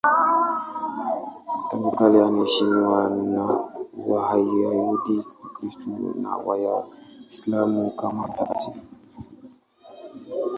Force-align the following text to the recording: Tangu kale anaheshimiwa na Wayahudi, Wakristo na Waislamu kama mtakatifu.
Tangu 1.69 1.89
kale 1.97 2.17
anaheshimiwa 2.27 3.01
na 3.33 3.43
Wayahudi, 4.09 5.17
Wakristo 5.41 5.89
na 6.21 6.29
Waislamu 6.37 7.91
kama 7.91 8.27
mtakatifu. 8.27 8.81